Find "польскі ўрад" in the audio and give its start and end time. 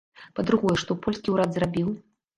1.03-1.53